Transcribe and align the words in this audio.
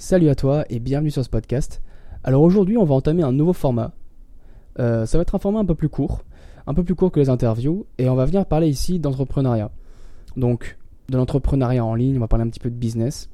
Salut 0.00 0.30
à 0.30 0.34
toi 0.34 0.64
et 0.70 0.78
bienvenue 0.78 1.10
sur 1.10 1.22
ce 1.22 1.28
podcast. 1.28 1.82
Alors 2.24 2.40
aujourd'hui, 2.40 2.78
on 2.78 2.84
va 2.84 2.94
entamer 2.94 3.22
un 3.22 3.32
nouveau 3.32 3.52
format. 3.52 3.92
Euh, 4.78 5.04
ça 5.04 5.18
va 5.18 5.22
être 5.22 5.34
un 5.34 5.38
format 5.38 5.58
un 5.58 5.66
peu 5.66 5.74
plus 5.74 5.90
court, 5.90 6.24
un 6.66 6.72
peu 6.72 6.82
plus 6.82 6.94
court 6.94 7.12
que 7.12 7.20
les 7.20 7.28
interviews, 7.28 7.84
et 7.98 8.08
on 8.08 8.14
va 8.14 8.24
venir 8.24 8.46
parler 8.46 8.68
ici 8.68 8.98
d'entrepreneuriat. 8.98 9.70
Donc, 10.38 10.78
de 11.10 11.18
l'entrepreneuriat 11.18 11.84
en 11.84 11.94
ligne, 11.94 12.16
on 12.16 12.20
va 12.20 12.28
parler 12.28 12.46
un 12.46 12.48
petit 12.48 12.60
peu 12.60 12.70
de 12.70 12.76
business. 12.76 13.28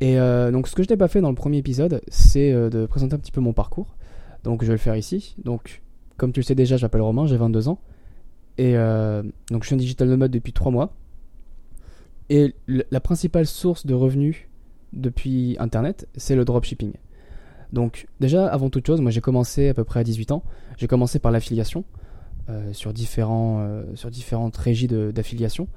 Et 0.00 0.20
euh, 0.20 0.52
donc, 0.52 0.68
ce 0.68 0.76
que 0.76 0.84
je 0.84 0.88
n'ai 0.88 0.96
pas 0.96 1.08
fait 1.08 1.20
dans 1.20 1.30
le 1.30 1.34
premier 1.34 1.58
épisode, 1.58 2.00
c'est 2.06 2.52
euh, 2.52 2.70
de 2.70 2.86
présenter 2.86 3.14
un 3.14 3.18
petit 3.18 3.32
peu 3.32 3.40
mon 3.40 3.52
parcours. 3.52 3.96
Donc, 4.44 4.62
je 4.62 4.68
vais 4.68 4.74
le 4.74 4.78
faire 4.78 4.94
ici. 4.94 5.34
Donc, 5.44 5.82
comme 6.16 6.30
tu 6.30 6.38
le 6.38 6.44
sais 6.44 6.54
déjà, 6.54 6.76
je 6.76 6.84
m'appelle 6.84 7.02
Romain, 7.02 7.26
j'ai 7.26 7.36
22 7.36 7.66
ans. 7.66 7.80
Et 8.56 8.74
donc, 8.74 9.62
je 9.62 9.66
suis 9.66 9.74
un 9.74 9.78
digital 9.78 10.08
nomade 10.08 10.30
depuis 10.30 10.52
3 10.52 10.70
mois. 10.70 10.94
Et 12.30 12.54
la 12.68 13.00
principale 13.00 13.46
source 13.46 13.84
de 13.84 13.94
revenus 13.94 14.48
depuis 14.92 15.56
Internet, 15.58 16.08
c'est 16.16 16.36
le 16.36 16.44
dropshipping. 16.44 16.92
Donc 17.72 18.06
déjà, 18.20 18.46
avant 18.46 18.70
toute 18.70 18.86
chose, 18.86 19.00
moi 19.00 19.10
j'ai 19.10 19.20
commencé 19.20 19.68
à 19.68 19.74
peu 19.74 19.84
près 19.84 20.00
à 20.00 20.04
18 20.04 20.32
ans. 20.32 20.42
J'ai 20.76 20.86
commencé 20.86 21.18
par 21.18 21.32
l'affiliation 21.32 21.84
euh, 22.48 22.72
sur, 22.72 22.92
différents, 22.92 23.58
euh, 23.60 23.82
sur 23.94 24.10
différentes 24.10 24.56
régies 24.56 24.88
d'affiliation. 24.88 25.68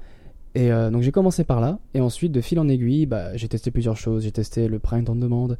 Et 0.54 0.70
euh, 0.70 0.90
donc 0.90 1.02
j'ai 1.02 1.12
commencé 1.12 1.44
par 1.44 1.60
là, 1.60 1.78
et 1.94 2.00
ensuite 2.00 2.30
de 2.30 2.42
fil 2.42 2.58
en 2.58 2.68
aiguille, 2.68 3.06
bah, 3.06 3.34
j'ai 3.36 3.48
testé 3.48 3.70
plusieurs 3.70 3.96
choses. 3.96 4.24
J'ai 4.24 4.32
testé 4.32 4.68
le 4.68 4.78
print 4.78 5.08
on 5.08 5.16
demande, 5.16 5.56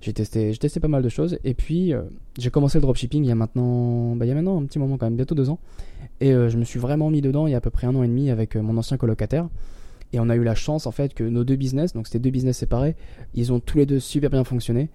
j'ai 0.00 0.12
testé, 0.12 0.52
testé 0.56 0.80
pas 0.80 0.88
mal 0.88 1.02
de 1.02 1.08
choses, 1.08 1.38
et 1.44 1.54
puis 1.54 1.92
j'ai 2.38 2.50
commencé 2.50 2.78
le 2.78 2.82
dropshipping 2.82 3.24
il 3.24 3.28
y 3.28 3.30
a 3.30 3.36
maintenant, 3.36 4.16
bah, 4.16 4.24
il 4.24 4.28
y 4.28 4.32
a 4.32 4.34
maintenant 4.34 4.60
un 4.60 4.64
petit 4.64 4.80
moment 4.80 4.98
quand 4.98 5.06
même, 5.06 5.14
bientôt 5.14 5.36
deux 5.36 5.48
ans, 5.48 5.60
et 6.20 6.32
je 6.32 6.56
me 6.56 6.64
suis 6.64 6.80
vraiment 6.80 7.08
mis 7.08 7.20
dedans 7.20 7.46
il 7.46 7.52
y 7.52 7.54
a 7.54 7.58
à 7.58 7.60
peu 7.60 7.70
près 7.70 7.86
un 7.86 7.94
an 7.94 8.02
et 8.02 8.08
demi 8.08 8.30
avec 8.30 8.56
mon 8.56 8.76
ancien 8.76 8.96
colocataire. 8.96 9.48
Et 10.12 10.20
on 10.20 10.28
a 10.28 10.36
eu 10.36 10.44
la 10.44 10.54
chance 10.54 10.86
en 10.86 10.92
fait 10.92 11.14
que 11.14 11.24
nos 11.24 11.44
deux 11.44 11.56
business, 11.56 11.94
donc 11.94 12.06
c'était 12.06 12.18
deux 12.18 12.30
business 12.30 12.58
séparés, 12.58 12.96
ils 13.34 13.52
ont 13.52 13.60
tous 13.60 13.78
les 13.78 13.86
deux 13.86 13.98
super 13.98 14.30
bien 14.30 14.44
fonctionné. 14.44 14.90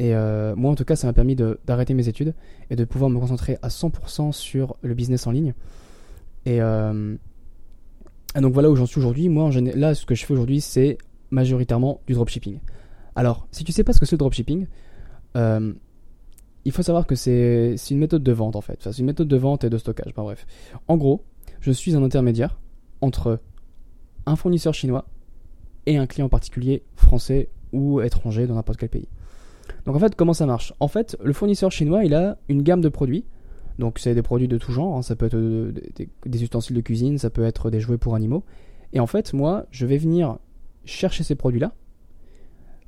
Et 0.00 0.14
euh, 0.14 0.54
moi 0.56 0.70
en 0.70 0.74
tout 0.74 0.84
cas 0.84 0.96
ça 0.96 1.06
m'a 1.06 1.12
permis 1.12 1.36
d'arrêter 1.36 1.94
mes 1.94 2.08
études 2.08 2.34
et 2.70 2.76
de 2.76 2.84
pouvoir 2.84 3.10
me 3.10 3.18
concentrer 3.18 3.58
à 3.62 3.68
100% 3.68 4.32
sur 4.32 4.76
le 4.82 4.94
business 4.94 5.26
en 5.26 5.32
ligne. 5.32 5.54
Et, 6.46 6.60
euh, 6.60 7.16
donc 8.36 8.52
voilà 8.52 8.70
où 8.70 8.76
j'en 8.76 8.86
suis 8.86 8.98
aujourd'hui. 8.98 9.28
Moi 9.28 9.44
en 9.44 9.50
là 9.50 9.94
ce 9.94 10.06
que 10.06 10.14
je 10.14 10.24
fais 10.24 10.32
aujourd'hui 10.32 10.60
c'est 10.60 10.98
majoritairement 11.30 12.00
du 12.06 12.14
dropshipping. 12.14 12.58
Alors 13.14 13.46
si 13.52 13.64
tu 13.64 13.72
sais 13.72 13.84
pas 13.84 13.92
ce 13.92 14.00
que 14.00 14.06
c'est 14.06 14.16
le 14.16 14.18
dropshipping, 14.18 14.66
euh, 15.36 15.72
il 16.64 16.72
faut 16.72 16.82
savoir 16.82 17.06
que 17.06 17.14
c'est 17.14 17.76
une 17.90 17.98
méthode 17.98 18.22
de 18.22 18.32
vente 18.32 18.56
en 18.56 18.60
fait. 18.60 18.78
c'est 18.82 18.98
une 18.98 19.06
méthode 19.06 19.28
de 19.28 19.36
vente 19.36 19.64
et 19.64 19.70
de 19.70 19.78
stockage. 19.78 20.12
bref. 20.14 20.46
En 20.86 20.96
gros, 20.96 21.24
je 21.60 21.72
suis 21.72 21.94
un 21.94 22.02
intermédiaire 22.02 22.58
entre 23.00 23.40
un 24.28 24.36
fournisseur 24.36 24.74
chinois 24.74 25.06
et 25.86 25.96
un 25.96 26.06
client 26.06 26.28
particulier 26.28 26.82
français 26.96 27.48
ou 27.72 28.00
étranger 28.00 28.46
dans 28.46 28.54
n'importe 28.54 28.78
quel 28.78 28.88
pays. 28.88 29.08
Donc 29.86 29.96
en 29.96 29.98
fait, 29.98 30.14
comment 30.14 30.34
ça 30.34 30.46
marche? 30.46 30.72
En 30.80 30.88
fait, 30.88 31.16
le 31.22 31.32
fournisseur 31.32 31.72
chinois, 31.72 32.04
il 32.04 32.14
a 32.14 32.38
une 32.48 32.62
gamme 32.62 32.80
de 32.80 32.88
produits. 32.88 33.24
Donc 33.78 33.98
c'est 33.98 34.14
des 34.14 34.22
produits 34.22 34.48
de 34.48 34.58
tout 34.58 34.72
genre, 34.72 34.96
hein. 34.96 35.02
ça 35.02 35.14
peut 35.14 35.26
être 35.26 35.36
euh, 35.36 35.72
des, 36.26 36.42
ustensiles 36.42 36.74
de 36.74 36.80
cuisine, 36.80 37.16
ça 37.16 37.30
peut 37.30 37.44
être 37.44 37.70
des 37.70 37.80
jouets 37.80 37.96
pour 37.96 38.14
animaux. 38.14 38.44
Et 38.92 39.00
en 39.00 39.06
fait, 39.06 39.32
moi, 39.32 39.66
je 39.70 39.86
vais 39.86 39.98
venir 39.98 40.38
chercher 40.84 41.22
ces 41.22 41.36
produits-là, 41.36 41.72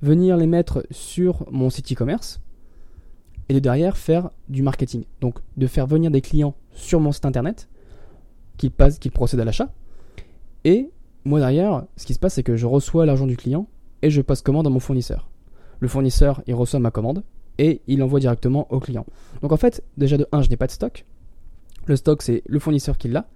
venir 0.02 0.36
les 0.36 0.47
mettre 0.47 0.84
sur 0.91 1.47
mon 1.50 1.70
site 1.70 1.92
e-commerce, 1.92 2.41
et 3.48 3.54
de 3.54 3.58
derrière 3.60 3.97
faire 3.97 4.30
du 4.48 4.62
marketing. 4.62 5.04
Donc 5.20 5.38
de 5.56 5.66
faire 5.66 5.86
venir 5.86 6.10
des 6.10 6.20
clients 6.20 6.54
sur 6.72 6.98
mon 6.98 7.12
site 7.12 7.25
internet, 7.25 7.69
qui, 8.56 8.69
passent, 8.69 8.98
qui 8.98 9.10
procèdent 9.10 9.41
à 9.41 9.44
l'achat, 9.44 9.72
et 10.64 10.91
moi 11.24 11.40
derrière, 11.40 11.84
ce 11.96 12.06
qui 12.06 12.14
se 12.14 12.18
passe, 12.18 12.34
c'est 12.34 12.42
que 12.42 12.56
je 12.56 12.66
reçois 12.66 13.06
l'argent 13.06 13.26
du 13.26 13.36
client 13.36 13.66
et 14.02 14.10
je 14.10 14.22
passe 14.22 14.42
commande 14.42 14.66
à 14.66 14.70
mon 14.70 14.80
fournisseur. 14.80 15.28
Le 15.80 15.88
fournisseur, 15.88 16.42
il 16.46 16.54
reçoit 16.54 16.80
ma 16.80 16.90
commande 16.90 17.22
et 17.58 17.80
il 17.86 17.98
l'envoie 17.98 18.20
directement 18.20 18.66
au 18.70 18.80
client. 18.80 19.04
Donc 19.42 19.52
en 19.52 19.56
fait, 19.56 19.82
déjà 19.96 20.16
de 20.16 20.26
1, 20.32 20.42
je 20.42 20.50
n'ai 20.50 20.56
pas 20.56 20.66
de 20.66 20.72
stock. 20.72 21.04
Le 21.86 21.96
stock, 21.96 22.22
c'est 22.22 22.42
le 22.46 22.58
fournisseur 22.58 22.96
qui 22.98 23.08
l'a. 23.08 23.26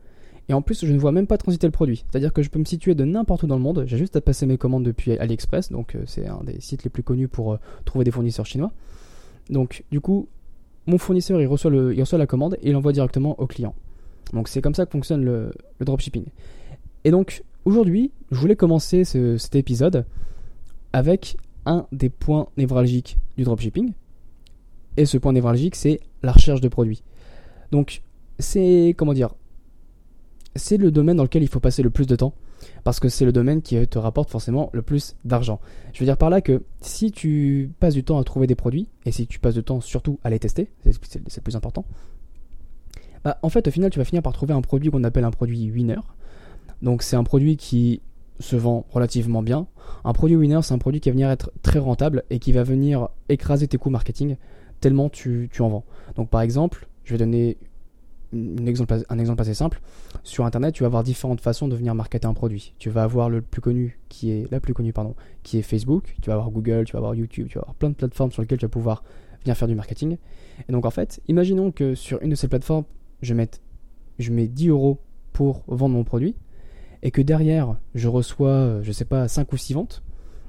Et 0.48 0.52
en 0.52 0.62
plus, 0.62 0.84
je 0.84 0.92
ne 0.92 0.98
vois 0.98 1.12
même 1.12 1.26
pas 1.26 1.38
transiter 1.38 1.66
le 1.66 1.72
produit. 1.72 2.04
C'est-à-dire 2.10 2.32
que 2.32 2.42
je 2.42 2.50
peux 2.50 2.58
me 2.58 2.64
situer 2.64 2.94
de 2.94 3.04
n'importe 3.04 3.44
où 3.44 3.46
dans 3.46 3.56
le 3.56 3.62
monde. 3.62 3.84
J'ai 3.86 3.96
juste 3.96 4.14
à 4.16 4.20
passer 4.20 4.44
mes 4.44 4.58
commandes 4.58 4.84
depuis 4.84 5.12
AliExpress. 5.16 5.72
Donc, 5.72 5.94
euh, 5.94 6.02
c'est 6.06 6.26
un 6.26 6.42
des 6.44 6.60
sites 6.60 6.84
les 6.84 6.90
plus 6.90 7.02
connus 7.02 7.28
pour 7.28 7.54
euh, 7.54 7.58
trouver 7.86 8.04
des 8.04 8.10
fournisseurs 8.10 8.44
chinois. 8.44 8.70
Donc, 9.48 9.84
du 9.90 10.00
coup, 10.00 10.28
mon 10.86 10.98
fournisseur, 10.98 11.40
il 11.40 11.46
reçoit, 11.46 11.70
le, 11.70 11.94
il 11.94 12.00
reçoit 12.00 12.18
la 12.18 12.26
commande 12.26 12.58
et 12.60 12.68
il 12.68 12.72
l'envoie 12.72 12.92
directement 12.92 13.40
au 13.40 13.46
client. 13.46 13.74
Donc, 14.34 14.48
c'est 14.48 14.60
comme 14.60 14.74
ça 14.74 14.84
que 14.84 14.90
fonctionne 14.90 15.24
le, 15.24 15.50
le 15.78 15.84
dropshipping. 15.86 16.26
Et 17.04 17.10
donc, 17.10 17.42
Aujourd'hui, 17.64 18.12
je 18.30 18.36
voulais 18.36 18.56
commencer 18.56 19.04
cet 19.04 19.54
épisode 19.54 20.04
avec 20.92 21.38
un 21.64 21.86
des 21.92 22.10
points 22.10 22.48
névralgiques 22.58 23.16
du 23.38 23.44
dropshipping. 23.44 23.92
Et 24.98 25.06
ce 25.06 25.16
point 25.16 25.32
névralgique, 25.32 25.74
c'est 25.74 26.00
la 26.22 26.32
recherche 26.32 26.60
de 26.60 26.68
produits. 26.68 27.02
Donc, 27.72 28.02
c'est, 28.38 28.94
comment 28.98 29.14
dire, 29.14 29.34
c'est 30.54 30.76
le 30.76 30.90
domaine 30.90 31.16
dans 31.16 31.22
lequel 31.22 31.42
il 31.42 31.48
faut 31.48 31.58
passer 31.58 31.82
le 31.82 31.88
plus 31.88 32.06
de 32.06 32.16
temps. 32.16 32.34
Parce 32.84 33.00
que 33.00 33.08
c'est 33.08 33.24
le 33.24 33.32
domaine 33.32 33.62
qui 33.62 33.86
te 33.86 33.98
rapporte 33.98 34.30
forcément 34.30 34.68
le 34.72 34.82
plus 34.82 35.16
d'argent. 35.24 35.58
Je 35.94 36.00
veux 36.00 36.06
dire 36.06 36.16
par 36.18 36.30
là 36.30 36.42
que 36.42 36.62
si 36.82 37.12
tu 37.12 37.70
passes 37.80 37.94
du 37.94 38.04
temps 38.04 38.18
à 38.18 38.24
trouver 38.24 38.46
des 38.46 38.54
produits, 38.54 38.88
et 39.06 39.12
si 39.12 39.26
tu 39.26 39.38
passes 39.38 39.54
du 39.54 39.64
temps 39.64 39.80
surtout 39.80 40.18
à 40.22 40.30
les 40.30 40.38
tester, 40.38 40.70
c'est 40.82 41.16
le 41.16 41.42
plus 41.42 41.56
important, 41.56 41.84
bah, 43.22 43.38
en 43.42 43.48
fait 43.48 43.66
au 43.68 43.70
final 43.70 43.90
tu 43.90 43.98
vas 43.98 44.04
finir 44.04 44.22
par 44.22 44.32
trouver 44.32 44.54
un 44.54 44.60
produit 44.60 44.90
qu'on 44.90 45.04
appelle 45.04 45.24
un 45.24 45.30
produit 45.30 45.70
winner, 45.70 46.00
donc 46.82 47.02
c'est 47.02 47.16
un 47.16 47.24
produit 47.24 47.56
qui 47.56 48.02
se 48.40 48.56
vend 48.56 48.86
relativement 48.90 49.42
bien. 49.42 49.66
Un 50.04 50.12
produit 50.12 50.36
winner, 50.36 50.60
c'est 50.62 50.74
un 50.74 50.78
produit 50.78 51.00
qui 51.00 51.08
va 51.08 51.12
venir 51.12 51.30
être 51.30 51.52
très 51.62 51.78
rentable 51.78 52.24
et 52.30 52.38
qui 52.38 52.52
va 52.52 52.62
venir 52.62 53.08
écraser 53.28 53.68
tes 53.68 53.78
coûts 53.78 53.90
marketing 53.90 54.36
tellement 54.80 55.08
tu, 55.08 55.50
en 55.60 55.68
vends. 55.68 55.84
Donc 56.16 56.28
par 56.30 56.40
exemple, 56.40 56.88
je 57.04 57.14
vais 57.14 57.18
donner 57.18 57.56
un 58.32 58.66
exemple, 58.66 58.92
assez 59.40 59.54
simple. 59.54 59.80
Sur 60.24 60.44
Internet, 60.44 60.74
tu 60.74 60.82
vas 60.82 60.88
avoir 60.88 61.04
différentes 61.04 61.40
façons 61.40 61.68
de 61.68 61.76
venir 61.76 61.94
marketer 61.94 62.26
un 62.26 62.34
produit. 62.34 62.74
Tu 62.78 62.90
vas 62.90 63.04
avoir 63.04 63.30
le 63.30 63.40
plus 63.40 63.60
connu, 63.60 64.00
qui 64.08 64.30
est 64.32 64.50
la 64.50 64.58
plus 64.58 64.74
connue, 64.74 64.92
pardon, 64.92 65.14
qui 65.44 65.58
est 65.58 65.62
Facebook. 65.62 66.16
Tu 66.20 66.28
vas 66.28 66.34
avoir 66.34 66.50
Google, 66.50 66.84
tu 66.84 66.94
vas 66.94 66.98
avoir 66.98 67.14
YouTube, 67.14 67.46
tu 67.48 67.54
vas 67.54 67.62
avoir 67.62 67.76
plein 67.76 67.90
de 67.90 67.94
plateformes 67.94 68.32
sur 68.32 68.42
lesquelles 68.42 68.58
tu 68.58 68.66
vas 68.66 68.70
pouvoir 68.70 69.04
venir 69.44 69.56
faire 69.56 69.68
du 69.68 69.76
marketing. 69.76 70.16
Et 70.68 70.72
donc 70.72 70.84
en 70.84 70.90
fait, 70.90 71.20
imaginons 71.28 71.70
que 71.70 71.94
sur 71.94 72.20
une 72.22 72.30
de 72.30 72.34
ces 72.34 72.48
plateformes, 72.48 72.84
je 73.22 73.34
mette, 73.34 73.62
je 74.18 74.32
mets 74.32 74.48
10 74.48 74.68
euros 74.68 74.98
pour 75.32 75.62
vendre 75.68 75.94
mon 75.94 76.04
produit 76.04 76.34
et 77.04 77.10
que 77.10 77.22
derrière, 77.22 77.76
je 77.94 78.08
reçois, 78.08 78.80
je 78.82 78.90
sais 78.90 79.04
pas, 79.04 79.28
5 79.28 79.52
ou 79.52 79.56
6 79.56 79.74
ventes, 79.74 80.02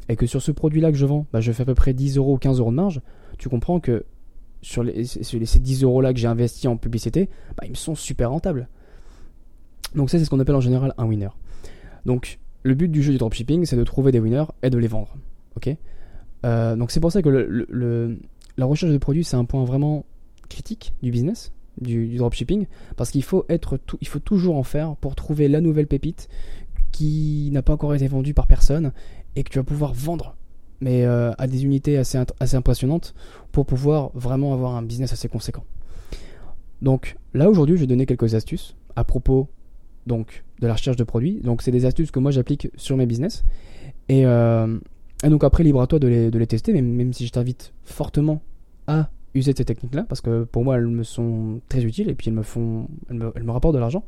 et 0.07 0.15
que 0.15 0.25
sur 0.25 0.41
ce 0.41 0.51
produit-là 0.51 0.91
que 0.91 0.97
je 0.97 1.05
vends, 1.05 1.27
bah, 1.33 1.41
je 1.41 1.51
fais 1.51 1.63
à 1.63 1.65
peu 1.65 1.75
près 1.75 1.93
10 1.93 2.17
euros 2.17 2.35
ou 2.35 2.37
15 2.37 2.59
euros 2.59 2.71
de 2.71 2.75
marge, 2.75 3.01
tu 3.37 3.49
comprends 3.49 3.81
que 3.81 4.05
sur, 4.61 4.83
ces 5.21 5.59
10 5.59 5.83
euros-là 5.83 6.13
que 6.13 6.19
j'ai 6.19 6.27
investi 6.27 6.67
en 6.67 6.77
publicité, 6.77 7.29
bah, 7.57 7.65
ils 7.65 7.71
me 7.71 7.75
sont 7.75 7.93
super 7.93 8.31
rentables. 8.31 8.69
Donc 9.95 10.09
ça, 10.09 10.17
c'est 10.17 10.25
ce 10.25 10.29
qu'on 10.29 10.39
appelle 10.39 10.55
en 10.55 10.61
général 10.61 10.93
un 10.97 11.05
winner. 11.05 11.29
Donc 12.05 12.39
le 12.63 12.73
but 12.73 12.89
du 12.89 13.03
jeu 13.03 13.11
du 13.11 13.17
dropshipping, 13.17 13.65
c'est 13.65 13.75
de 13.75 13.83
trouver 13.83 14.11
des 14.11 14.19
winners 14.19 14.45
et 14.63 14.69
de 14.69 14.77
les 14.77 14.87
vendre. 14.87 15.15
Euh, 16.45 16.75
Donc 16.75 16.91
c'est 16.91 16.99
pour 16.99 17.11
ça 17.11 17.21
que 17.21 17.29
la 18.57 18.65
recherche 18.65 18.91
de 18.93 18.97
produits, 18.97 19.25
c'est 19.25 19.35
un 19.35 19.45
point 19.45 19.65
vraiment 19.65 20.05
critique 20.47 20.93
du 21.03 21.11
business 21.11 21.51
du, 21.79 22.15
dropshipping 22.17 22.65
parce 22.95 23.11
qu'il 23.11 23.23
faut 23.23 23.45
être 23.49 23.77
tout, 23.77 23.97
il 24.01 24.07
faut 24.07 24.19
toujours 24.19 24.55
en 24.55 24.63
faire 24.63 24.95
pour 24.97 25.15
trouver 25.15 25.47
la 25.47 25.61
nouvelle 25.61 25.87
pépite 25.87 26.29
qui 26.91 27.49
n'a 27.51 27.61
pas 27.61 27.73
encore 27.73 27.93
été 27.93 28.07
vendue 28.07 28.33
par 28.33 28.47
personne 28.47 28.91
et 29.35 29.43
que 29.43 29.49
tu 29.49 29.59
vas 29.59 29.63
pouvoir 29.63 29.93
vendre 29.93 30.35
mais 30.81 31.05
euh, 31.05 31.31
à 31.37 31.47
des 31.47 31.63
unités 31.63 31.97
assez, 31.97 32.19
assez 32.39 32.55
impressionnantes 32.55 33.13
pour 33.51 33.65
pouvoir 33.65 34.11
vraiment 34.13 34.53
avoir 34.53 34.75
un 34.75 34.83
business 34.83 35.13
assez 35.13 35.27
conséquent. 35.27 35.63
Donc 36.81 37.17
là 37.33 37.49
aujourd'hui 37.49 37.75
je 37.75 37.81
vais 37.81 37.87
donner 37.87 38.05
quelques 38.05 38.35
astuces 38.35 38.75
à 38.95 39.03
propos 39.03 39.47
donc 40.05 40.43
de 40.59 40.67
la 40.67 40.73
recherche 40.73 40.97
de 40.97 41.03
produits. 41.03 41.41
Donc 41.41 41.61
c'est 41.61 41.71
des 41.71 41.85
astuces 41.85 42.11
que 42.11 42.19
moi 42.19 42.31
j'applique 42.31 42.69
sur 42.75 42.97
mes 42.97 43.05
business. 43.05 43.43
Et, 44.09 44.25
euh, 44.25 44.77
donc 45.23 45.43
après 45.43 45.63
libre 45.63 45.81
à 45.81 45.87
toi 45.87 45.99
de 45.99 46.07
les, 46.07 46.31
de 46.31 46.37
les 46.37 46.47
tester, 46.47 46.73
mais 46.73 46.81
même 46.81 47.13
si 47.13 47.25
je 47.25 47.31
t'invite 47.31 47.73
fortement 47.83 48.41
à 48.87 49.09
user 49.35 49.53
ces 49.55 49.65
techniques-là 49.65 50.05
parce 50.07 50.21
que 50.21 50.43
pour 50.45 50.63
moi 50.63 50.77
elles 50.77 50.87
me 50.87 51.03
sont 51.03 51.61
très 51.69 51.83
utiles 51.83 52.09
et 52.09 52.15
puis 52.15 52.29
elles 52.29 52.35
me 52.35 52.43
font, 52.43 52.87
elles 53.09 53.17
me, 53.17 53.51
rapportent 53.51 53.75
de 53.75 53.79
l'argent. 53.79 54.03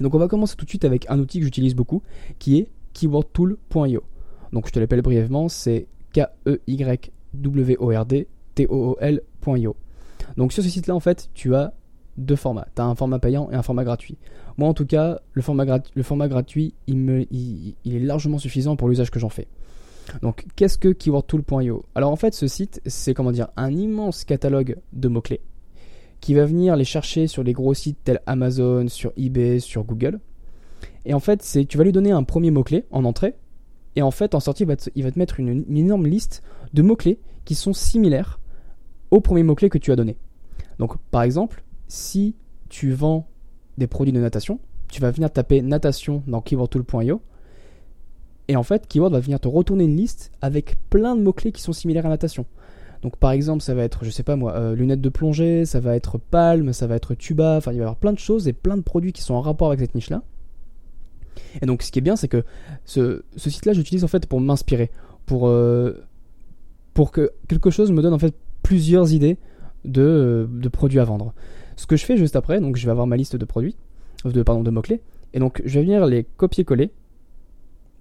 Donc 0.00 0.14
on 0.14 0.18
va 0.18 0.28
commencer 0.28 0.56
tout 0.56 0.64
de 0.64 0.70
suite 0.70 0.84
avec 0.84 1.08
un 1.10 1.18
outil 1.18 1.38
que 1.38 1.44
j'utilise 1.44 1.74
beaucoup 1.74 2.02
qui 2.38 2.58
est 2.58 2.68
keywordtool.io. 2.94 4.02
Donc 4.52 4.66
je 4.66 4.72
te 4.72 4.80
l'appelle 4.80 5.02
brièvement, 5.02 5.48
c'est 5.48 5.86
k 6.12 6.26
e 6.46 6.60
y 6.66 7.10
w 7.34 7.76
o 7.78 7.88
r 7.92 8.06
d 8.06 8.26
t 8.54 8.66
o 8.66 8.92
o 8.92 8.96
l.io. 9.00 9.76
Donc 10.36 10.52
sur 10.52 10.62
ce 10.62 10.68
site-là 10.68 10.94
en 10.94 11.00
fait, 11.00 11.28
tu 11.34 11.54
as 11.54 11.74
deux 12.16 12.36
formats. 12.36 12.66
Tu 12.74 12.82
as 12.82 12.84
un 12.84 12.94
format 12.94 13.18
payant 13.18 13.50
et 13.50 13.54
un 13.54 13.62
format 13.62 13.84
gratuit. 13.84 14.16
Moi 14.56 14.68
en 14.68 14.74
tout 14.74 14.86
cas, 14.86 15.20
le 15.32 15.42
format, 15.42 15.80
le 15.94 16.02
format 16.02 16.28
gratuit, 16.28 16.74
il, 16.86 16.96
me, 16.96 17.26
il 17.30 17.76
est 17.84 18.00
largement 18.00 18.38
suffisant 18.38 18.76
pour 18.76 18.88
l'usage 18.88 19.10
que 19.10 19.20
j'en 19.20 19.28
fais. 19.28 19.46
Donc, 20.22 20.46
qu'est-ce 20.56 20.78
que 20.78 20.88
keywordtool.io 20.88 21.84
Alors, 21.94 22.10
en 22.10 22.16
fait, 22.16 22.34
ce 22.34 22.46
site, 22.46 22.80
c'est 22.86 23.14
comment 23.14 23.32
dire, 23.32 23.48
un 23.56 23.72
immense 23.72 24.24
catalogue 24.24 24.76
de 24.92 25.08
mots-clés 25.08 25.40
qui 26.20 26.34
va 26.34 26.44
venir 26.44 26.76
les 26.76 26.84
chercher 26.84 27.26
sur 27.26 27.42
les 27.42 27.52
gros 27.52 27.74
sites 27.74 27.98
tels 28.04 28.20
Amazon, 28.26 28.88
sur 28.88 29.12
eBay, 29.16 29.58
sur 29.58 29.84
Google. 29.84 30.20
Et 31.04 31.14
en 31.14 31.20
fait, 31.20 31.42
c'est 31.42 31.64
tu 31.64 31.78
vas 31.78 31.84
lui 31.84 31.92
donner 31.92 32.10
un 32.10 32.22
premier 32.22 32.50
mot-clé 32.50 32.84
en 32.90 33.04
entrée, 33.04 33.34
et 33.96 34.02
en 34.02 34.10
fait, 34.10 34.34
en 34.34 34.40
sortie, 34.40 34.64
il 34.94 35.02
va 35.02 35.10
te, 35.10 35.18
mettre 35.18 35.40
une, 35.40 35.64
une 35.68 35.76
énorme 35.76 36.06
liste 36.06 36.42
de 36.74 36.82
mots-clés 36.82 37.18
qui 37.44 37.54
sont 37.54 37.72
similaires 37.72 38.38
au 39.10 39.20
premier 39.20 39.42
mot-clé 39.42 39.68
que 39.68 39.78
tu 39.78 39.90
as 39.92 39.96
donné. 39.96 40.16
Donc, 40.78 40.96
par 41.10 41.22
exemple, 41.22 41.64
si 41.88 42.36
tu 42.68 42.92
vends 42.92 43.26
des 43.78 43.86
produits 43.86 44.12
de 44.12 44.20
natation, 44.20 44.60
tu 44.88 45.00
vas 45.00 45.10
venir 45.10 45.32
taper 45.32 45.62
natation 45.62 46.22
dans 46.26 46.40
keywordtool.io. 46.40 47.20
Et 48.50 48.56
en 48.56 48.64
fait, 48.64 48.88
Keyword 48.88 49.12
va 49.12 49.20
venir 49.20 49.38
te 49.38 49.46
retourner 49.46 49.84
une 49.84 49.96
liste 49.96 50.32
avec 50.40 50.74
plein 50.90 51.14
de 51.14 51.22
mots-clés 51.22 51.52
qui 51.52 51.62
sont 51.62 51.72
similaires 51.72 52.04
à 52.04 52.08
natation. 52.08 52.46
Donc 53.00 53.16
par 53.16 53.30
exemple, 53.30 53.62
ça 53.62 53.74
va 53.74 53.84
être, 53.84 54.04
je 54.04 54.10
sais 54.10 54.24
pas 54.24 54.34
moi, 54.34 54.56
euh, 54.56 54.74
lunettes 54.74 55.00
de 55.00 55.08
plongée, 55.08 55.64
ça 55.64 55.78
va 55.78 55.94
être 55.94 56.18
palme, 56.18 56.72
ça 56.72 56.88
va 56.88 56.96
être 56.96 57.14
tuba, 57.14 57.58
enfin 57.58 57.70
il 57.70 57.76
va 57.76 57.78
y 57.78 57.82
avoir 57.82 57.94
plein 57.94 58.12
de 58.12 58.18
choses 58.18 58.48
et 58.48 58.52
plein 58.52 58.76
de 58.76 58.82
produits 58.82 59.12
qui 59.12 59.22
sont 59.22 59.34
en 59.34 59.40
rapport 59.40 59.68
avec 59.68 59.78
cette 59.78 59.94
niche-là. 59.94 60.24
Et 61.62 61.66
donc 61.66 61.84
ce 61.84 61.92
qui 61.92 62.00
est 62.00 62.02
bien, 62.02 62.16
c'est 62.16 62.26
que 62.26 62.42
ce, 62.86 63.22
site-là, 63.36 63.72
j'utilise 63.72 64.02
en 64.02 64.08
fait 64.08 64.26
pour 64.26 64.40
m'inspirer, 64.40 64.90
pour, 65.26 65.46
euh, 65.46 66.04
pour 66.92 67.12
que 67.12 67.30
quelque 67.46 67.70
chose 67.70 67.92
me 67.92 68.02
donne 68.02 68.14
en 68.14 68.18
fait 68.18 68.34
plusieurs 68.64 69.14
idées 69.14 69.36
de, 69.84 70.02
euh, 70.02 70.46
de, 70.50 70.68
produits 70.68 70.98
à 70.98 71.04
vendre. 71.04 71.34
Ce 71.76 71.86
que 71.86 71.94
je 71.94 72.04
fais 72.04 72.16
juste 72.16 72.34
après, 72.34 72.60
donc 72.60 72.74
je 72.74 72.84
vais 72.84 72.90
avoir 72.90 73.06
ma 73.06 73.16
liste 73.16 73.36
de 73.36 73.44
produits, 73.44 73.76
pardon, 74.44 74.64
de 74.64 74.70
mots-clés, 74.72 75.02
et 75.34 75.38
donc 75.38 75.62
je 75.64 75.78
vais 75.78 75.84
venir 75.84 76.04
les 76.04 76.24
copier-coller 76.36 76.90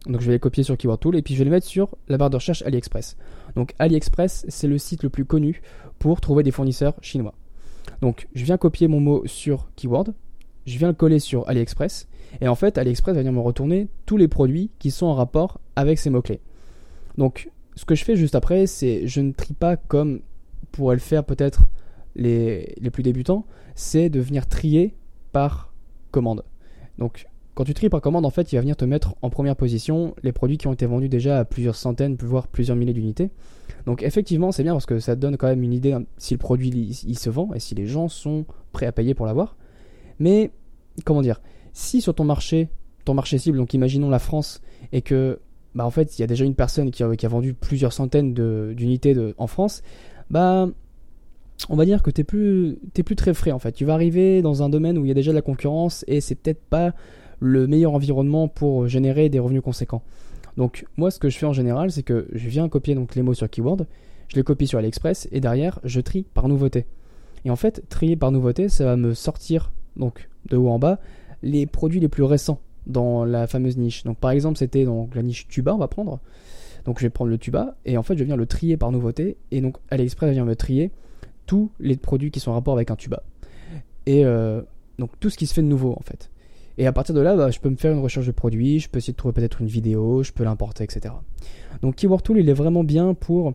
donc 0.10 0.22
je 0.22 0.26
vais 0.26 0.34
les 0.34 0.40
copier 0.40 0.64
sur 0.64 0.76
Keyword 0.76 1.00
Tool 1.00 1.16
et 1.16 1.22
puis 1.22 1.36
je 1.36 1.40
vais 1.40 1.46
les 1.46 1.52
mettre 1.52 1.68
sur 1.68 1.96
la 2.08 2.18
barre 2.18 2.30
de 2.30 2.36
recherche 2.36 2.64
AliExpress. 2.64 3.16
Donc 3.56 3.74
AliExpress, 3.80 4.46
c'est 4.50 4.68
le 4.68 4.78
site 4.78 5.04
le 5.04 5.10
plus 5.10 5.24
connu 5.24 5.62
pour 6.00 6.20
trouver 6.20 6.44
des 6.44 6.52
fournisseurs 6.52 6.96
chinois. 7.02 7.36
Donc 8.02 8.28
je 8.34 8.44
viens 8.44 8.58
copier 8.58 8.88
mon 8.88 9.00
mot 9.00 9.24
sur 9.28 9.70
Keyword, 9.76 10.14
je 10.66 10.78
viens 10.78 10.88
le 10.88 10.94
coller 10.94 11.20
sur 11.20 11.48
AliExpress 11.48 12.08
et 12.42 12.48
en 12.48 12.56
fait 12.56 12.78
AliExpress 12.78 13.14
va 13.14 13.22
venir 13.22 13.34
me 13.34 13.40
retourner 13.40 13.88
tous 14.06 14.18
les 14.18 14.28
produits 14.28 14.72
qui 14.80 14.92
sont 14.92 15.06
en 15.06 15.14
rapport 15.14 15.60
avec 15.76 16.00
ces 16.00 16.10
mots-clés. 16.10 16.42
Donc 17.18 17.52
ce 17.76 17.86
que 17.86 17.96
je 17.96 18.04
fais 18.04 18.16
juste 18.16 18.36
après, 18.36 18.66
c'est 18.66 19.08
je 19.08 19.22
ne 19.22 19.32
trie 19.32 19.54
pas 19.54 19.78
comme 19.78 20.22
pourraient 20.72 20.96
le 20.96 21.02
faire 21.02 21.24
peut-être 21.24 21.70
les, 22.16 22.76
plus 22.92 23.04
débutants, 23.04 23.46
c'est 23.76 24.10
de 24.10 24.20
venir 24.20 24.48
trier 24.48 24.96
par 25.32 25.72
commande. 26.12 26.44
Donc 26.98 27.28
quand 27.60 27.66
tu 27.66 27.74
tries 27.74 27.90
par 27.90 28.00
commande, 28.00 28.26
en 28.26 28.30
fait, 28.30 28.54
il 28.54 28.56
va 28.56 28.62
venir 28.62 28.78
te 28.78 28.86
mettre 28.86 29.16
en 29.22 29.30
première 29.30 29.58
position 29.58 30.16
les 30.24 30.32
produits 30.32 30.58
qui 30.58 30.68
ont 30.68 30.72
été 30.72 30.86
vendus 30.86 31.10
déjà 31.10 31.40
à 31.40 31.44
plusieurs 31.44 31.76
centaines, 31.76 32.16
voire 32.18 32.48
plusieurs 32.48 32.78
milliers 32.78 32.94
d'unités. 32.94 33.32
Donc 33.86 34.02
effectivement, 34.02 34.54
c'est 34.54 34.64
bien 34.64 34.72
parce 34.72 34.86
que 34.86 35.00
ça 35.00 35.14
te 35.14 35.20
donne 35.20 35.36
quand 35.36 35.48
même 35.48 35.62
une 35.62 35.74
idée 35.74 35.94
si 36.18 36.36
le 36.36 36.38
produit 36.38 36.70
il, 36.70 37.20
se 37.20 37.30
vend 37.30 37.54
et 37.54 37.60
si 37.60 37.76
les 37.76 37.86
gens 37.86 38.08
sont 38.08 38.46
prêts 38.72 38.86
à 38.86 38.94
payer 38.94 39.14
pour 39.14 39.26
l'avoir. 39.26 39.58
Mais 40.20 40.52
comment 41.04 41.22
dire, 41.22 41.42
si 41.74 42.00
sur 42.00 42.16
ton 42.16 42.24
marché, 42.24 42.70
ton 43.04 43.14
marché 43.14 43.38
cible, 43.38 43.58
donc 43.58 43.74
imaginons 43.74 44.10
la 44.10 44.20
France, 44.20 44.62
et 44.94 45.02
que 45.02 45.42
bah 45.76 45.86
en 45.86 45.92
fait 45.92 46.18
il 46.18 46.22
y 46.22 46.24
a 46.24 46.28
déjà 46.28 46.46
une 46.46 46.56
personne 46.56 46.92
qui 46.92 47.04
a, 47.04 47.28
vendu 47.28 47.54
plusieurs 47.54 47.92
centaines 47.92 48.34
d'unités 48.74 49.18
en 49.38 49.48
France, 49.48 49.82
bah 50.30 50.70
on 51.68 51.76
va 51.76 51.84
dire 51.84 52.04
que 52.04 52.10
t'es 52.10 52.24
plus, 52.24 52.80
plus 52.94 53.18
très 53.18 53.34
frais 53.34 53.52
en 53.52 53.60
fait. 53.60 53.74
Tu 53.74 53.84
vas 53.84 53.96
arriver 53.96 54.42
dans 54.42 54.64
un 54.64 54.70
domaine 54.70 54.98
où 54.98 55.04
il 55.04 55.10
y 55.10 55.12
a 55.12 55.14
déjà 55.14 55.32
de 55.32 55.36
la 55.36 55.42
concurrence 55.42 56.06
et 56.08 56.22
c'est 56.22 56.36
peut-être 56.36 56.62
pas 56.62 56.94
le 57.39 57.68
meilleur 57.68 57.94
environnement 57.94 58.47
pour 58.47 58.88
générer 58.88 59.30
des 59.30 59.39
revenus 59.39 59.62
conséquents. 59.62 60.03
Donc 60.57 60.86
moi 60.97 61.12
ce 61.12 61.19
que 61.19 61.30
je 61.30 61.38
fais 61.38 61.45
en 61.45 61.53
général 61.53 61.91
c'est 61.91 62.03
que 62.03 62.27
je 62.33 62.50
viens 62.50 62.68
copier 62.68 62.95
donc 62.95 63.15
les 63.15 63.21
mots 63.21 63.33
sur 63.33 63.50
Keyword, 63.50 63.86
je 64.27 64.36
les 64.36 64.44
copie 64.44 64.68
sur 64.68 64.80
AliExpress 64.80 65.27
et 65.31 65.39
derrière 65.39 65.80
je 65.83 66.01
trie 66.01 66.25
par 66.33 66.47
nouveauté. 66.47 66.86
Et 67.45 67.50
en 67.50 67.56
fait 67.56 67.83
trier 67.89 68.15
par 68.15 68.31
nouveauté 68.31 68.69
ça 68.69 68.86
va 68.86 68.97
me 68.97 69.13
sortir 69.13 69.71
donc 69.95 70.30
de 70.50 70.57
haut 70.57 70.69
en 70.69 70.80
bas 70.80 71.00
les 71.41 71.65
produits 71.65 72.00
les 72.00 72.09
plus 72.09 72.24
récents 72.24 72.59
dans 72.88 73.24
la 73.24 73.47
fameuse 73.47 73.77
niche. 73.77 74.03
Donc 74.03 74.18
par 74.18 74.31
exemple 74.31 74.57
c'était 74.57 74.86
donc 74.86 75.15
la 75.15 75.24
niche 75.24 75.47
tuba 75.47 75.74
on 75.74 75.77
va 75.77 75.88
prendre. 75.88 76.19
Donc 76.86 77.00
je 77.00 77.06
vais 77.06 77.09
prendre 77.09 77.31
le 77.31 77.38
tuba 77.38 77.77
et 77.86 77.97
en 77.97 78.03
fait 78.03 78.18
je 78.18 78.24
viens 78.24 78.36
le 78.36 78.45
trier 78.45 78.75
par 78.75 78.91
nouveauté 78.91 79.38
et 79.51 79.62
donc 79.62 79.77
AliExpress 79.91 80.31
vient 80.31 80.45
me 80.45 80.56
trier 80.56 80.91
tous 81.45 81.71
les 81.80 81.95
produits 81.95 82.31
qui 82.31 82.39
sont 82.39 82.51
en 82.51 82.56
rapport 82.56 82.74
avec 82.74 82.91
un 82.91 82.95
tuba. 82.95 83.24
Et 84.06 84.25
euh, 84.25 84.62
donc 84.97 85.12
tout 85.19 85.30
ce 85.30 85.38
qui 85.38 85.47
se 85.47 85.53
fait 85.53 85.62
de 85.62 85.68
nouveau 85.68 85.94
en 85.94 86.03
fait. 86.03 86.30
Et 86.80 86.88
à 86.88 86.94
partir 86.94 87.14
de 87.14 87.20
là, 87.20 87.36
bah, 87.36 87.52
je 87.52 87.60
peux 87.60 87.70
me 87.70 87.76
faire 87.76 87.92
une 87.92 88.00
recherche 88.00 88.26
de 88.26 88.31
produit, 88.31 88.80
je 88.80 88.90
peux 88.90 89.00
essayer 89.00 89.12
de 89.12 89.18
trouver 89.18 89.34
peut-être 89.34 89.60
une 89.60 89.68
vidéo, 89.68 90.24
je 90.24 90.31
peux 90.31 90.46
l'importer, 90.46 90.86
etc. 90.86 91.14
Donc 91.81 91.96
Keyword 91.96 92.24
Tool, 92.24 92.40
il 92.40 92.50
est 92.50 92.54
vraiment 92.54 92.86
bien 92.86 93.14
pour 93.14 93.54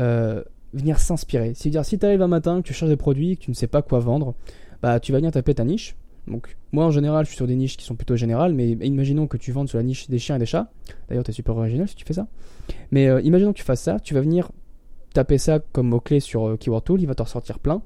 euh, 0.00 0.42
venir 0.72 0.98
s'inspirer. 0.98 1.52
C'est-à-dire, 1.54 1.84
si 1.84 1.98
tu 1.98 2.06
arrives 2.06 2.22
un 2.22 2.28
matin, 2.28 2.62
que 2.62 2.66
tu 2.66 2.72
cherches 2.72 2.90
des 2.90 2.96
produits, 2.96 3.36
que 3.36 3.42
tu 3.42 3.50
ne 3.50 3.54
sais 3.54 3.66
pas 3.66 3.82
quoi 3.82 3.98
vendre, 3.98 4.34
bah, 4.80 5.00
tu 5.00 5.12
vas 5.12 5.18
venir 5.18 5.32
taper 5.32 5.54
ta 5.54 5.64
niche. 5.64 5.96
Donc, 6.26 6.56
moi 6.72 6.86
en 6.86 6.90
général, 6.90 7.26
je 7.26 7.28
suis 7.28 7.36
sur 7.36 7.46
des 7.46 7.56
niches 7.56 7.76
qui 7.76 7.84
sont 7.84 7.94
plutôt 7.94 8.16
générales, 8.16 8.54
mais 8.54 8.70
imaginons 8.70 9.26
que 9.26 9.36
tu 9.36 9.52
vendes 9.52 9.68
sur 9.68 9.76
la 9.76 9.84
niche 9.84 10.08
des 10.08 10.18
chiens 10.18 10.36
et 10.36 10.38
des 10.38 10.46
chats. 10.46 10.70
D'ailleurs, 11.10 11.24
tu 11.24 11.32
es 11.32 11.34
super 11.34 11.58
original 11.58 11.86
si 11.86 11.94
tu 11.94 12.06
fais 12.06 12.14
ça. 12.14 12.26
Mais 12.90 13.06
euh, 13.06 13.20
imaginons 13.20 13.52
que 13.52 13.58
tu 13.58 13.64
fasses 13.64 13.82
ça, 13.82 14.00
tu 14.00 14.14
vas 14.14 14.22
venir 14.22 14.50
taper 15.12 15.36
ça 15.36 15.58
comme 15.72 15.88
mot-clé 15.88 16.20
sur 16.20 16.48
euh, 16.48 16.56
Keyword 16.56 16.84
Tool, 16.84 17.02
il 17.02 17.06
va 17.06 17.14
t'en 17.14 17.24
ressortir 17.24 17.58
plein. 17.58 17.82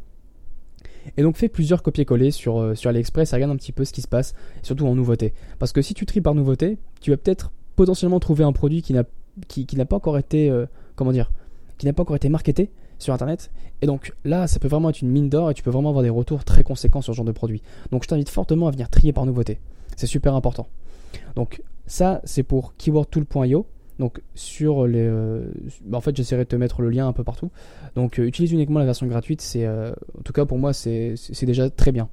Et 1.16 1.22
donc 1.22 1.36
fais 1.36 1.48
plusieurs 1.48 1.82
copier-coller 1.82 2.30
sur, 2.30 2.58
euh, 2.58 2.74
sur 2.74 2.90
AliExpress 2.90 3.32
et 3.32 3.36
regarde 3.36 3.52
un 3.52 3.56
petit 3.56 3.72
peu 3.72 3.84
ce 3.84 3.92
qui 3.92 4.02
se 4.02 4.08
passe, 4.08 4.34
surtout 4.62 4.86
en 4.86 4.94
nouveauté. 4.94 5.32
Parce 5.58 5.72
que 5.72 5.82
si 5.82 5.94
tu 5.94 6.06
tries 6.06 6.20
par 6.20 6.34
nouveauté, 6.34 6.78
tu 7.00 7.10
vas 7.10 7.16
peut-être 7.16 7.52
potentiellement 7.76 8.20
trouver 8.20 8.44
un 8.44 8.52
produit 8.52 8.82
qui 8.82 8.92
n'a 8.92 9.04
pas 9.84 9.96
encore 9.96 10.18
été 10.18 10.50
euh, 10.50 10.66
comment 10.96 11.12
dire 11.12 11.30
qui 11.78 11.86
n'a 11.86 11.92
pas 11.94 12.02
encore 12.02 12.16
été 12.16 12.28
marketé 12.28 12.70
sur 12.98 13.14
internet. 13.14 13.50
Et 13.82 13.86
donc 13.86 14.12
là 14.24 14.46
ça 14.46 14.58
peut 14.58 14.68
vraiment 14.68 14.90
être 14.90 15.00
une 15.00 15.10
mine 15.10 15.30
d'or 15.30 15.50
et 15.50 15.54
tu 15.54 15.62
peux 15.62 15.70
vraiment 15.70 15.88
avoir 15.88 16.02
des 16.02 16.10
retours 16.10 16.44
très 16.44 16.62
conséquents 16.62 17.00
sur 17.00 17.14
ce 17.14 17.16
genre 17.16 17.24
de 17.24 17.32
produit. 17.32 17.62
Donc 17.90 18.02
je 18.02 18.08
t'invite 18.08 18.28
fortement 18.28 18.68
à 18.68 18.70
venir 18.70 18.90
trier 18.90 19.12
par 19.12 19.24
nouveauté. 19.24 19.58
C'est 19.96 20.06
super 20.06 20.34
important. 20.34 20.66
Donc 21.36 21.62
ça 21.86 22.20
c'est 22.24 22.42
pour 22.42 22.76
keywordtool.io 22.76 23.66
donc 24.00 24.22
sur 24.34 24.86
les, 24.86 25.06
euh, 25.06 25.44
bah, 25.84 25.98
en 25.98 26.00
fait 26.00 26.16
j'essaierai 26.16 26.44
de 26.44 26.48
te 26.48 26.56
mettre 26.56 26.82
le 26.82 26.88
lien 26.88 27.06
un 27.06 27.12
peu 27.12 27.22
partout. 27.22 27.50
Donc 27.94 28.18
euh, 28.18 28.24
utilise 28.24 28.50
uniquement 28.50 28.80
la 28.80 28.86
version 28.86 29.06
gratuite, 29.06 29.42
c'est 29.42 29.66
euh, 29.66 29.92
en 30.18 30.22
tout 30.22 30.32
cas 30.32 30.46
pour 30.46 30.58
moi 30.58 30.72
c'est 30.72 31.14
déjà 31.42 31.70
très 31.70 31.92
bien. 31.92 32.08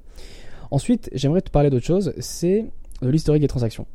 Ensuite 0.70 1.10
j'aimerais 1.14 1.40
te 1.40 1.50
parler 1.50 1.70
d'autre 1.70 1.86
chose, 1.86 2.12
c'est 2.18 2.66
de 3.02 3.08
l'historique 3.08 3.40
des 3.40 3.48
transactions. 3.48 3.86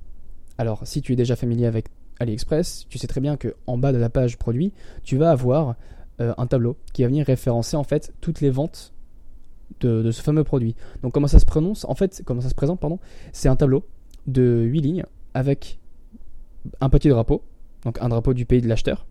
Alors 0.58 0.82
si 0.86 1.02
tu 1.02 1.14
es 1.14 1.16
déjà 1.16 1.36
familier 1.36 1.68
avec 1.68 1.86
AliExpress, 2.20 2.88
tu 2.90 2.98
sais 2.98 3.08
très 3.08 3.22
bien 3.22 3.38
que 3.38 3.56
en 3.68 3.78
bas 3.78 3.94
de 3.94 3.98
la 3.98 4.10
page 4.10 4.38
produit, 4.38 4.74
tu 5.04 5.18
vas 5.18 5.30
avoir 5.32 5.76
un 6.20 6.48
tableau 6.48 6.78
qui 6.94 7.02
va 7.02 7.10
venir 7.10 7.26
référencer 7.26 7.76
en 7.76 7.84
fait 7.84 8.14
toutes 8.22 8.40
les 8.40 8.50
ventes 8.50 8.94
de, 9.82 10.12
ce 10.12 10.22
fameux 10.22 10.44
produit. 10.44 10.76
Donc 11.02 11.14
comment 11.14 11.28
ça 11.28 11.40
se 11.40 11.46
prononce? 11.46 11.86
En 11.86 11.96
fait, 11.96 12.22
comment 12.26 12.42
ça 12.42 12.50
se 12.50 12.56
présente, 12.56 12.80
pardon? 12.80 13.00
C'est 13.34 13.50
un 13.50 13.56
tableau 13.56 13.84
de 14.26 14.62
8 14.64 14.82
lignes 14.82 15.06
avec 15.34 15.80
un 16.80 16.90
petit 16.90 17.10
drapeau 17.10 17.44
donc 17.86 17.98
un 18.02 18.10
drapeau 18.10 18.34
du 18.34 18.46
pays 18.46 18.62
de 18.62 18.68
l'acheteur. 18.68 19.06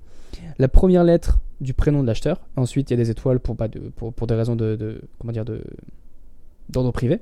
La 0.58 0.68
première 0.68 1.04
lettre 1.04 1.40
du 1.60 1.74
prénom 1.74 2.02
de 2.02 2.06
l'acheteur. 2.06 2.40
Ensuite, 2.56 2.90
il 2.90 2.94
y 2.94 3.00
a 3.00 3.04
des 3.04 3.10
étoiles 3.10 3.38
pour, 3.38 3.56
pas 3.56 3.68
de, 3.68 3.80
pour, 3.80 4.12
pour 4.12 4.26
des 4.26 4.34
raisons 4.34 4.56
de, 4.56 5.02
comment 5.18 5.32
dire 5.32 5.44
d'ordre 6.68 6.92
privé 6.92 7.20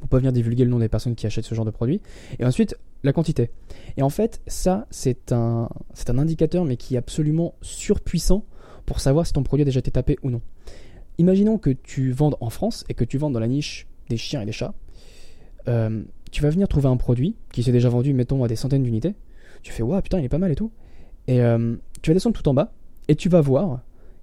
pour 0.00 0.08
pas 0.08 0.18
venir 0.18 0.32
divulguer 0.32 0.64
le 0.64 0.70
nom 0.70 0.78
des 0.78 0.88
personnes 0.88 1.14
qui 1.14 1.26
achètent 1.26 1.44
ce 1.44 1.54
genre 1.54 1.64
de 1.66 1.70
produit. 1.70 2.00
Et 2.38 2.44
ensuite, 2.44 2.76
la 3.02 3.12
quantité. 3.12 3.50
Et 3.96 4.02
en 4.02 4.08
fait, 4.08 4.40
ça, 4.46 4.86
c'est 4.90 5.32
un, 5.32 5.68
un 6.08 6.18
indicateur, 6.18 6.64
mais 6.64 6.76
qui 6.76 6.94
est 6.94 6.98
absolument 6.98 7.54
surpuissant 7.60 8.44
pour 8.86 9.00
savoir 9.00 9.26
si 9.26 9.32
ton 9.32 9.42
produit 9.42 9.62
a 9.62 9.64
déjà 9.64 9.80
été 9.80 9.90
tapé 9.90 10.18
ou 10.22 10.30
non. 10.30 10.40
Imaginons 11.18 11.58
que 11.58 11.70
tu 11.70 12.10
vendes 12.10 12.36
en 12.40 12.50
France 12.50 12.84
et 12.88 12.94
que 12.94 13.04
tu 13.04 13.18
vendes 13.18 13.34
dans 13.34 13.40
la 13.40 13.48
niche 13.48 13.86
des 14.08 14.16
chiens 14.16 14.40
et 14.40 14.46
des 14.46 14.52
chats. 14.52 14.74
Euh, 15.68 16.02
tu 16.30 16.42
vas 16.42 16.50
venir 16.50 16.68
trouver 16.68 16.88
un 16.88 16.96
produit 16.96 17.36
qui 17.52 17.62
s'est 17.62 17.72
déjà 17.72 17.90
vendu, 17.90 18.14
mettons, 18.14 18.42
à 18.44 18.48
des 18.48 18.56
centaines 18.56 18.82
d'unités 18.82 19.14
tu 19.62 19.72
fais, 19.72 19.82
waouh, 19.82 20.00
putain, 20.02 20.18
il 20.18 20.24
est 20.24 20.28
pas 20.28 20.38
mal 20.38 20.52
et 20.52 20.56
tout. 20.56 20.70
Et 21.26 21.40
euh, 21.40 21.76
tu 22.02 22.10
vas 22.10 22.14
descendre 22.14 22.36
tout 22.36 22.48
en 22.48 22.54
bas 22.54 22.72
et 23.08 23.16
tu 23.16 23.28
vas 23.28 23.40
voir 23.40 23.80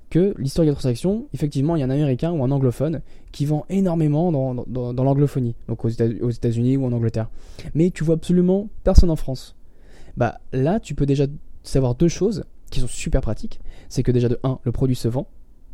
que 0.10 0.34
l'histoire 0.38 0.66
de 0.66 0.72
transaction, 0.72 1.28
effectivement, 1.34 1.76
il 1.76 1.80
y 1.80 1.84
a 1.84 1.86
un 1.86 1.92
américain 1.92 2.32
ou 2.32 2.44
un 2.44 2.52
anglophone 2.52 3.02
qui 3.32 3.46
vend 3.46 3.66
énormément 3.70 4.32
dans, 4.32 4.56
dans, 4.68 4.94
dans 4.94 5.04
l'anglophonie, 5.04 5.56
donc 5.68 5.86
aux 5.86 5.90
États-Unis 5.90 6.78
ou 6.78 6.86
en 6.86 6.92
Angleterre. 6.92 7.30
Mais 7.76 7.92
tu 7.92 8.04
vois 8.04 8.16
absolument 8.16 8.70
personne 8.84 9.12
en 9.12 9.16
France. 9.16 9.56
Bah 10.18 10.40
là, 10.52 10.80
tu 10.80 10.96
peux 10.96 11.06
déjà 11.06 11.28
savoir 11.64 11.96
deux 11.96 12.08
choses 12.08 12.44
qui 12.72 12.80
sont 12.80 12.88
super 12.88 13.22
pratiques. 13.22 13.60
C'est 13.88 14.04
que 14.04 14.12
déjà 14.12 14.30
de 14.30 14.40
1, 14.44 14.60
le 14.64 14.72
produit 14.72 14.96
se 14.96 15.08
vend, 15.08 15.28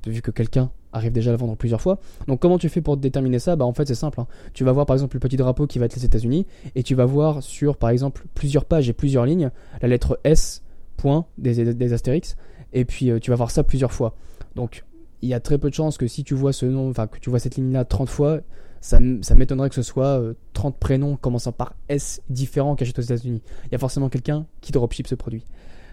vu 0.05 0.21
que 0.21 0.31
quelqu'un 0.31 0.71
arrive 0.95 1.11
déjà 1.11 1.31
à 1.31 1.33
le 1.33 1.37
vendre 1.37 1.55
plusieurs 1.55 1.81
fois. 1.81 1.99
Donc 2.27 2.39
comment 2.39 2.57
tu 2.57 2.69
fais 2.69 2.81
pour 2.81 2.97
déterminer 2.97 3.39
ça? 3.39 3.55
Bah 3.55 3.65
en 3.65 3.73
fait 3.73 3.87
c'est 3.87 3.95
simple. 3.95 4.19
Hein. 4.21 4.27
Tu 4.53 4.63
vas 4.63 4.71
voir 4.71 4.85
par 4.85 4.95
exemple 4.95 5.15
le 5.15 5.19
petit 5.19 5.37
drapeau 5.37 5.67
qui 5.67 5.79
va 5.79 5.85
être 5.85 5.95
les 5.95 6.05
États-Unis 6.05 6.45
et 6.75 6.83
tu 6.83 6.95
vas 6.95 7.05
voir 7.05 7.43
sur 7.43 7.77
par 7.77 7.89
exemple 7.89 8.25
plusieurs 8.33 8.65
pages 8.65 8.89
et 8.89 8.93
plusieurs 8.93 9.25
lignes 9.25 9.51
la 9.81 9.87
lettre 9.87 10.19
S 10.23 10.63
point 10.97 11.25
des, 11.37 11.93
astérix 11.93 12.35
et 12.73 12.85
puis 12.85 13.11
euh, 13.11 13.19
tu 13.19 13.29
vas 13.29 13.35
voir 13.35 13.51
ça 13.51 13.63
plusieurs 13.63 13.91
fois. 13.91 14.15
Donc 14.55 14.83
il 15.21 15.29
y 15.29 15.33
a 15.33 15.39
très 15.39 15.57
peu 15.57 15.69
de 15.69 15.75
chances 15.75 15.97
que 15.97 16.07
si 16.07 16.23
tu 16.23 16.33
vois 16.33 16.53
ce 16.53 16.65
nom, 16.65 16.89
enfin 16.89 17.07
que 17.07 17.19
tu 17.19 17.29
vois 17.29 17.39
cette 17.39 17.55
ligne 17.55 17.71
là 17.71 17.83
30 17.83 18.09
fois, 18.09 18.39
ça, 18.81 18.99
ça 19.21 19.35
m'étonnerait 19.35 19.69
que 19.69 19.75
ce 19.75 19.81
soit 19.81 20.21
30 20.53 20.73
euh, 20.73 20.77
prénoms 20.79 21.15
commençant 21.15 21.51
par 21.51 21.73
S 21.89 22.21
différents 22.29 22.75
cachés 22.75 22.93
aux 22.97 23.01
États-Unis. 23.01 23.41
Il 23.65 23.71
y 23.71 23.75
a 23.75 23.79
forcément 23.79 24.09
quelqu'un 24.09 24.45
qui 24.61 24.71
dropship 24.71 25.07
ce 25.07 25.15
produit. 25.15 25.43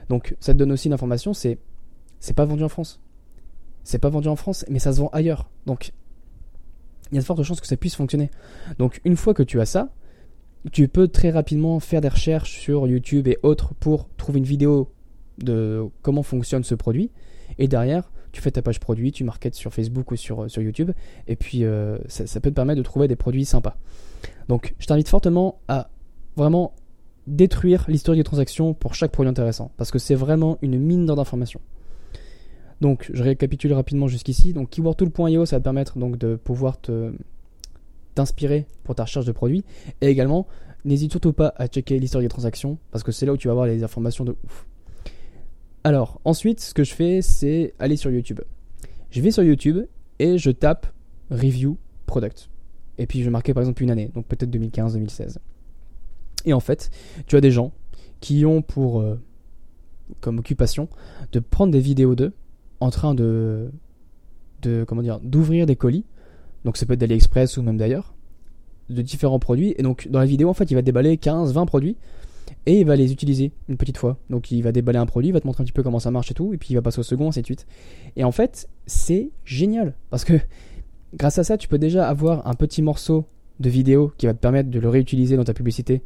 Donc 0.09 0.37
ça 0.40 0.52
te 0.52 0.59
donne 0.59 0.73
aussi 0.73 0.88
une 0.88 0.94
information, 0.94 1.32
c'est 1.32 1.59
c'est 2.21 2.35
pas 2.35 2.44
vendu 2.44 2.62
en 2.62 2.68
France. 2.68 3.00
C'est 3.85 3.99
pas 3.99 4.09
vendu 4.09 4.29
en 4.29 4.37
France, 4.37 4.65
mais 4.69 4.79
ça 4.79 4.93
se 4.93 5.01
vend 5.01 5.09
ailleurs. 5.12 5.51
Donc, 5.67 5.93
il 7.11 7.17
y 7.17 7.19
a 7.19 7.21
de 7.21 7.27
fortes 7.27 7.43
chances 7.43 7.61
que 7.61 7.67
ça 7.67 7.77
puisse 7.77 7.95
fonctionner. 7.95 8.31
Donc, 8.79 9.01
une 9.05 9.17
fois 9.17 9.35
que 9.35 9.43
tu 9.43 9.61
as 9.61 9.67
ça, 9.67 9.91
tu 10.71 10.89
peux 10.89 11.09
très 11.09 11.31
rapidement 11.31 11.81
faire 11.81 12.01
des 12.01 12.09
recherches 12.09 12.59
sur 12.61 12.87
YouTube 12.87 13.27
et 13.27 13.39
autres 13.43 13.75
pour 13.75 14.09
trouver 14.17 14.39
une 14.39 14.45
vidéo 14.45 14.93
de 15.39 15.85
comment 16.03 16.23
fonctionne 16.23 16.62
ce 16.62 16.75
produit. 16.75 17.11
Et 17.59 17.69
derrière, 17.69 18.11
tu 18.31 18.41
fais 18.41 18.51
ta 18.51 18.62
page 18.62 18.81
produit, 18.81 19.12
tu 19.12 19.25
marketes 19.25 19.55
sur 19.55 19.75
Facebook 19.75 20.11
ou 20.11 20.17
sur, 20.17 20.47
YouTube, 20.57 20.93
et 21.27 21.37
puis 21.37 21.65
euh, 21.65 21.99
ça, 22.07 22.27
ça, 22.27 22.41
peut 22.41 22.51
te 22.51 22.55
permettre 22.55 22.79
de 22.79 22.83
trouver 22.83 23.09
des 23.09 23.17
produits 23.17 23.45
sympas. 23.45 23.77
Donc 24.49 24.75
je 24.79 24.87
t'invite 24.87 25.09
fortement 25.09 25.61
à 25.69 25.91
vraiment 26.37 26.75
détruire 27.27 27.85
l'historique 27.89 28.21
des 28.21 28.25
transactions 28.25 28.75
pour 28.75 28.95
chaque 28.95 29.12
produit 29.12 29.29
intéressant, 29.29 29.71
parce 29.77 29.91
que 29.91 29.99
c'est 29.99 30.15
vraiment 30.15 30.59
une 30.62 30.79
mine 30.79 31.05
d'informations. 31.07 31.61
Donc 32.83 33.09
je 33.15 33.23
récapitule 33.23 33.73
rapidement 33.75 34.09
jusqu'ici. 34.09 34.53
Donc 34.53 34.71
keywordtool.io, 34.71 35.47
ça 35.47 35.57
va 35.57 35.61
te 35.61 35.65
permettre 35.65 35.99
donc 35.99 36.19
de 36.19 36.35
pouvoir 36.35 36.81
te 36.81 37.12
t'inspirer 38.17 38.67
pour 38.83 38.97
ta 38.97 39.05
recherche 39.05 39.25
de 39.25 39.31
produits. 39.31 39.65
Et 40.01 40.09
également, 40.09 40.49
n'hésite 40.85 41.12
surtout 41.12 41.33
pas 41.33 41.55
à 41.57 41.69
checker 41.69 42.01
l'historique 42.01 42.27
des 42.27 42.31
transactions, 42.31 42.79
parce 42.91 43.05
que 43.05 43.12
c'est 43.12 43.25
là 43.25 43.33
où 43.33 43.37
tu 43.37 43.47
vas 43.47 43.53
avoir 43.53 43.67
les 43.67 43.85
informations 43.85 44.25
de 44.25 44.35
ouf. 44.45 44.67
Alors, 45.85 46.21
ensuite, 46.25 46.59
ce 46.59 46.75
que 46.75 46.83
je 46.83 46.93
fais, 46.93 47.23
c'est 47.23 47.73
aller 47.79 47.97
sur 47.97 48.11
YouTube. 48.11 48.41
Je 49.11 49.21
vais 49.21 49.31
sur 49.31 49.45
YouTube 49.45 49.87
et 50.19 50.37
je 50.37 50.51
tape 50.51 50.89
review 51.31 51.79
product. 52.07 52.51
Et 52.99 53.07
puis 53.07 53.21
je 53.21 53.25
vais 53.25 53.31
marquer 53.31 53.55
par 53.55 53.62
exemple 53.62 53.83
une 53.85 53.93
année, 53.93 54.11
donc 54.12 54.27
peut-être 54.27 54.51
2015-2016. 54.51 55.37
Et 56.47 56.53
en 56.53 56.61
fait, 56.61 56.91
tu 57.29 57.37
as 57.37 57.41
des 57.41 57.53
gens 57.53 57.73
qui 58.19 58.45
ont 58.45 58.61
pour 58.61 59.01
euh, 59.01 59.21
comme 60.21 60.41
occupation 60.41 60.89
de 61.31 61.39
prendre 61.39 61.73
des 61.73 61.81
vidéos 61.81 62.17
d'eux 62.17 62.33
en 62.83 62.91
train 62.91 63.15
de, 63.15 63.71
de 64.62 64.85
comment 64.87 65.03
dire 65.03 65.21
d'ouvrir 65.21 65.67
des 65.67 65.77
colis. 65.77 66.05
Donc 66.65 66.77
ça 66.77 66.87
peut 66.87 66.95
être 66.95 67.01
d'AliExpress 67.01 67.57
ou 67.57 67.62
même 67.62 67.77
d'ailleurs 67.77 68.15
de 68.91 69.01
différents 69.01 69.39
produits 69.39 69.75
et 69.79 69.83
donc 69.83 70.09
dans 70.11 70.19
la 70.19 70.27
vidéo 70.27 70.49
en 70.49 70.55
fait, 70.55 70.71
il 70.71 70.75
va 70.75 70.83
déballer 70.83 71.17
15 71.17 71.53
20 71.55 71.67
produits 71.67 71.97
et 72.67 72.81
il 72.81 72.87
va 72.87 72.97
les 72.97 73.12
utiliser 73.12 73.53
une 73.69 73.77
petite 73.77 73.97
fois. 73.97 74.19
Donc 74.31 74.51
il 74.51 74.62
va 74.62 74.73
déballer 74.73 74.99
un 74.99 75.07
produit, 75.07 75.31
il 75.31 75.33
va 75.33 75.41
te 75.41 75.47
montrer 75.47 75.62
un 75.62 75.65
petit 75.65 75.73
peu 75.73 75.83
comment 75.83 75.99
ça 75.99 76.11
marche 76.11 76.31
et 76.31 76.35
tout, 76.35 76.53
et 76.53 76.59
puis 76.59 76.69
il 76.71 76.75
va 76.75 76.83
passer 76.83 77.01
au 77.01 77.05
second, 77.05 77.29
ainsi 77.29 77.41
de 77.41 77.47
suite. 77.47 77.67
Et 78.17 78.25
en 78.25 78.33
fait, 78.33 78.69
c'est 78.87 79.31
génial, 79.45 79.95
parce 80.11 80.25
que 80.25 80.35
grâce 81.15 81.39
à 81.39 81.45
ça, 81.45 81.57
tu 81.57 81.69
peux 81.69 81.79
déjà 81.79 82.09
avoir 82.09 82.47
un 82.47 82.55
petit 82.55 82.83
morceau 82.83 83.25
de 83.61 83.69
vidéo 83.69 84.12
qui 84.19 84.27
va 84.27 84.35
te 84.35 84.39
permettre 84.39 84.71
de 84.71 84.81
le 84.81 84.89
réutiliser 84.89 85.37
dans 85.37 85.45
ta 85.45 85.55
publicité 85.55 86.03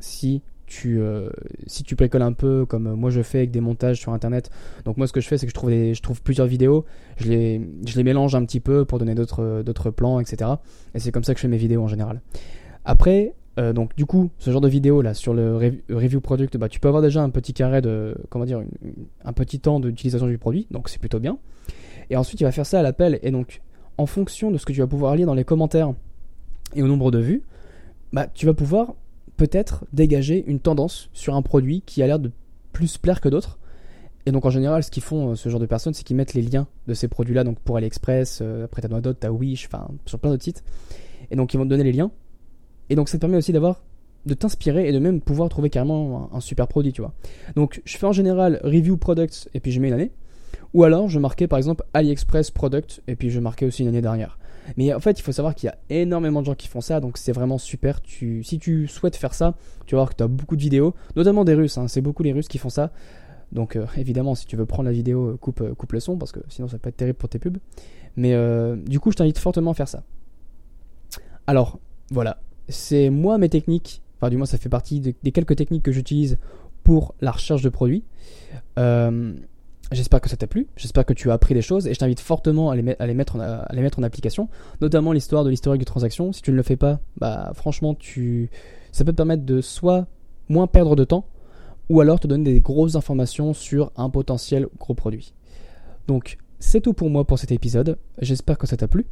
si 0.00 0.42
euh, 0.86 1.30
si 1.66 1.82
tu 1.82 1.94
bricoles 1.94 2.22
un 2.22 2.32
peu 2.32 2.64
comme 2.66 2.94
moi 2.94 3.10
je 3.10 3.22
fais 3.22 3.38
avec 3.38 3.50
des 3.50 3.60
montages 3.60 3.98
sur 3.98 4.12
internet. 4.12 4.50
Donc 4.84 4.96
moi 4.96 5.06
ce 5.06 5.12
que 5.12 5.20
je 5.20 5.28
fais 5.28 5.38
c'est 5.38 5.46
que 5.46 5.52
je 5.52 6.00
trouve, 6.00 6.22
plusieurs 6.22 6.46
vidéos, 6.46 6.84
je 7.18 7.28
les, 7.28 8.02
mélange 8.02 8.34
un 8.34 8.44
petit 8.44 8.60
peu 8.60 8.84
pour 8.84 8.98
donner 8.98 9.14
d'autres, 9.14 9.62
d'autres 9.62 9.90
plans, 9.90 10.20
etc. 10.20 10.52
Et 10.94 11.00
c'est 11.00 11.12
comme 11.12 11.24
ça 11.24 11.34
que 11.34 11.38
je 11.38 11.42
fais 11.42 11.48
mes 11.48 11.56
vidéos 11.56 11.82
en 11.82 11.88
général. 11.88 12.20
Après, 12.84 13.34
euh, 13.58 13.72
donc 13.72 13.94
du 13.96 14.06
coup, 14.06 14.30
ce 14.38 14.50
genre 14.50 14.60
de 14.60 14.68
vidéo 14.68 15.02
là 15.02 15.14
sur 15.14 15.34
le 15.34 15.56
review 15.90 16.20
product, 16.20 16.56
bah, 16.56 16.68
tu 16.68 16.80
peux 16.80 16.88
avoir 16.88 17.02
déjà 17.02 17.22
un 17.22 17.30
petit 17.30 17.52
carré 17.52 17.80
de, 17.80 18.16
comment 18.28 18.44
dire, 18.44 18.62
un 19.24 19.32
petit 19.32 19.60
temps 19.60 19.80
d'utilisation 19.80 20.26
du 20.26 20.38
produit, 20.38 20.66
donc 20.70 20.88
c'est 20.88 21.00
plutôt 21.00 21.20
bien. 21.20 21.38
Et 22.10 22.16
ensuite, 22.16 22.38
tu 22.38 22.44
vas 22.44 22.52
faire 22.52 22.66
ça 22.66 22.80
à 22.80 22.82
l'appel, 22.82 23.18
et 23.22 23.30
donc 23.30 23.60
en 23.98 24.06
fonction 24.06 24.50
de 24.50 24.56
ce 24.56 24.64
que 24.64 24.72
tu 24.72 24.80
vas 24.80 24.86
pouvoir 24.86 25.14
lire 25.14 25.26
dans 25.26 25.34
les 25.34 25.44
commentaires 25.44 25.92
et 26.74 26.82
au 26.82 26.86
nombre 26.86 27.10
de 27.10 27.18
vues, 27.18 27.42
bah, 28.12 28.26
tu 28.32 28.46
vas 28.46 28.54
pouvoir 28.54 28.94
peut-être 29.40 29.86
dégager 29.94 30.44
une 30.48 30.60
tendance 30.60 31.08
sur 31.14 31.34
un 31.34 31.40
produit 31.40 31.82
qui 31.86 32.02
a 32.02 32.06
l'air 32.06 32.18
de 32.18 32.30
plus 32.74 32.98
plaire 32.98 33.22
que 33.22 33.28
d'autres. 33.30 33.58
Et 34.26 34.32
donc 34.32 34.44
en 34.44 34.50
général, 34.50 34.84
ce 34.84 34.90
qu'ils 34.90 35.02
font, 35.02 35.30
euh, 35.30 35.34
ce 35.34 35.48
genre 35.48 35.60
de 35.60 35.64
personnes, 35.64 35.94
c'est 35.94 36.04
qu'ils 36.04 36.16
mettent 36.16 36.34
les 36.34 36.42
liens 36.42 36.66
de 36.86 36.92
ces 36.92 37.08
produits-là, 37.08 37.42
donc 37.42 37.58
pour 37.58 37.78
AliExpress, 37.78 38.40
euh, 38.42 38.66
après 38.66 38.82
t'as 38.82 38.88
Noidot, 38.88 39.14
t'as 39.14 39.30
Wish, 39.30 39.64
enfin 39.64 39.88
sur 40.04 40.18
plein 40.18 40.30
d'autres 40.30 40.42
sites. 40.42 40.62
Et 41.30 41.36
donc 41.36 41.54
ils 41.54 41.56
vont 41.56 41.64
te 41.64 41.70
donner 41.70 41.84
les 41.84 41.92
liens. 41.92 42.10
Et 42.90 42.96
donc 42.96 43.08
ça 43.08 43.16
te 43.16 43.22
permet 43.22 43.38
aussi 43.38 43.50
d'avoir, 43.50 43.82
de 44.26 44.34
t'inspirer 44.34 44.86
et 44.86 44.92
de 44.92 44.98
même 44.98 45.22
pouvoir 45.22 45.48
trouver 45.48 45.70
carrément 45.70 46.28
un, 46.34 46.40
super 46.40 46.68
produit, 46.68 46.92
tu 46.92 47.00
vois. 47.00 47.14
Donc 47.56 47.80
je 47.86 47.96
fais 47.96 48.06
en 48.06 48.12
général 48.12 48.60
review 48.62 48.98
products 48.98 49.48
et 49.54 49.60
puis 49.60 49.72
je 49.72 49.80
mets 49.80 49.88
une 49.88 49.94
année. 49.94 50.10
Ou 50.74 50.84
alors 50.84 51.08
je 51.08 51.18
marquais 51.18 51.48
par 51.48 51.56
exemple 51.56 51.82
AliExpress 51.94 52.50
product 52.50 53.02
et 53.08 53.16
puis 53.16 53.30
je 53.30 53.40
marquais 53.40 53.64
aussi 53.64 53.84
une 53.84 53.88
année 53.88 54.02
dernière. 54.02 54.38
Mais 54.76 54.92
en 54.94 55.00
fait, 55.00 55.18
il 55.18 55.22
faut 55.22 55.32
savoir 55.32 55.54
qu'il 55.54 55.68
y 55.68 55.70
a 55.70 55.76
énormément 55.88 56.40
de 56.40 56.46
gens 56.46 56.54
qui 56.54 56.68
font 56.68 56.80
ça, 56.80 57.00
donc 57.00 57.18
c'est 57.18 57.32
vraiment 57.32 57.58
super. 57.58 58.00
Si 58.06 58.58
tu 58.60 58.86
souhaites 58.86 59.16
faire 59.16 59.34
ça, 59.34 59.54
tu 59.86 59.94
vas 59.94 60.02
voir 60.02 60.10
que 60.10 60.16
tu 60.16 60.22
as 60.22 60.28
beaucoup 60.28 60.56
de 60.56 60.62
vidéos, 60.62 60.94
notamment 61.16 61.44
des 61.44 61.54
Russes, 61.54 61.78
hein. 61.78 61.88
c'est 61.88 62.00
beaucoup 62.00 62.22
les 62.22 62.32
Russes 62.32 62.48
qui 62.48 62.58
font 62.58 62.70
ça. 62.70 62.90
Donc 63.52 63.76
euh, 63.76 63.86
évidemment, 63.96 64.34
si 64.34 64.46
tu 64.46 64.56
veux 64.56 64.66
prendre 64.66 64.88
la 64.88 64.92
vidéo, 64.92 65.30
euh, 65.30 65.36
coupe, 65.36 65.60
euh, 65.60 65.74
coupe 65.74 65.92
le 65.92 66.00
son, 66.00 66.16
parce 66.16 66.32
que 66.32 66.40
sinon 66.48 66.68
ça 66.68 66.78
peut 66.78 66.88
être 66.88 66.96
terrible 66.96 67.18
pour 67.18 67.28
tes 67.28 67.38
pubs. 67.38 67.58
Mais 68.16 68.34
du 68.86 68.98
coup, 68.98 69.12
je 69.12 69.16
t'invite 69.16 69.38
fortement 69.38 69.70
à 69.70 69.74
faire 69.74 69.88
ça. 69.88 70.02
Alors, 71.46 71.78
voilà, 72.10 72.40
c'est 72.68 73.08
moi 73.08 73.38
mes 73.38 73.48
techniques, 73.48 74.02
enfin 74.16 74.30
du 74.30 74.36
moins 74.36 74.46
ça 74.46 74.58
fait 74.58 74.68
partie 74.68 75.00
des 75.00 75.32
quelques 75.32 75.54
techniques 75.54 75.84
que 75.84 75.92
j'utilise 75.92 76.38
pour 76.82 77.14
la 77.20 77.30
recherche 77.30 77.62
de 77.62 77.68
produits. 77.68 78.02
J'espère 79.92 80.20
que 80.20 80.28
ça 80.28 80.36
t'a 80.36 80.46
plu, 80.46 80.68
j'espère 80.76 81.04
que 81.04 81.12
tu 81.12 81.30
as 81.30 81.32
appris 81.32 81.52
des 81.52 81.62
choses 81.62 81.88
et 81.88 81.94
je 81.94 81.98
t'invite 81.98 82.20
fortement 82.20 82.70
à 82.70 82.76
les, 82.76 83.14
mettre 83.14 83.36
en, 83.36 84.02
application, 84.04 84.48
notamment 84.80 85.10
l'histoire 85.10 85.42
de 85.42 85.50
l'historique 85.50 85.80
de 85.80 85.84
transaction. 85.84 86.32
Si 86.32 86.42
tu 86.42 86.52
ne 86.52 86.56
le 86.56 86.62
fais 86.62 86.76
pas, 86.76 87.00
bah 87.16 87.50
franchement, 87.54 87.94
tu... 87.94 88.50
ça 88.92 89.04
peut 89.04 89.10
te 89.10 89.16
permettre 89.16 89.44
de 89.44 89.60
soit 89.60 90.06
moins 90.48 90.68
perdre 90.68 90.94
de 90.94 91.02
temps 91.02 91.26
ou 91.88 92.00
alors 92.00 92.20
te 92.20 92.28
donner 92.28 92.44
des 92.44 92.60
grosses 92.60 92.94
informations 92.94 93.52
sur 93.52 93.90
un 93.96 94.10
potentiel 94.10 94.68
gros 94.78 94.94
produit. 94.94 95.34
Donc 96.06 96.38
c'est 96.60 96.80
tout 96.80 96.92
pour 96.92 97.10
moi 97.10 97.24
pour 97.24 97.40
cet 97.40 97.50
épisode, 97.50 97.98
j'espère 98.20 98.58
que 98.58 98.68
ça 98.68 98.76
t'a 98.76 98.86
plu. 98.86 99.06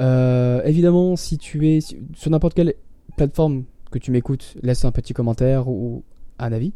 Euh, 0.00 0.62
évidemment, 0.64 1.16
si 1.16 1.36
tu 1.36 1.68
es 1.68 1.80
sur 1.80 2.30
n'importe 2.30 2.54
quelle 2.54 2.74
plateforme 3.16 3.64
que 3.90 3.98
tu 3.98 4.10
m'écoutes, 4.10 4.54
laisse 4.62 4.86
un 4.86 4.92
petit 4.92 5.12
commentaire 5.12 5.68
ou 5.68 6.02
un 6.38 6.52
avis. 6.52 6.72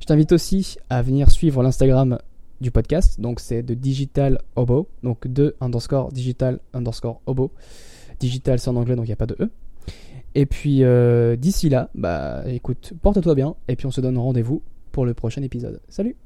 Je 0.00 0.06
t'invite 0.06 0.30
aussi 0.30 0.76
à 0.88 1.02
venir 1.02 1.30
suivre 1.30 1.62
l'Instagram 1.64 2.18
du 2.60 2.70
podcast. 2.70 3.20
Donc 3.20 3.40
c'est 3.40 3.62
de 3.62 3.74
Digital 3.74 4.40
Obo. 4.56 4.88
Donc 5.02 5.26
de 5.26 5.56
underscore 5.60 6.12
digital 6.12 6.60
underscore 6.72 7.20
obo. 7.26 7.52
Digital 8.20 8.58
c'est 8.58 8.70
en 8.70 8.76
anglais 8.76 8.96
donc 8.96 9.06
il 9.06 9.10
n'y 9.10 9.14
a 9.14 9.16
pas 9.16 9.26
de 9.26 9.36
E. 9.40 9.50
Et 10.34 10.46
puis 10.46 10.84
euh, 10.84 11.36
d'ici 11.36 11.68
là, 11.68 11.90
bah 11.94 12.42
écoute, 12.46 12.92
porte-toi 13.02 13.34
bien 13.34 13.54
et 13.68 13.76
puis 13.76 13.86
on 13.86 13.90
se 13.90 14.00
donne 14.00 14.18
rendez-vous 14.18 14.62
pour 14.92 15.06
le 15.06 15.14
prochain 15.14 15.42
épisode. 15.42 15.80
Salut 15.88 16.16